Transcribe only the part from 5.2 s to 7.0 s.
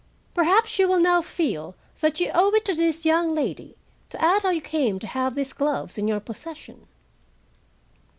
these gloves in your possession?"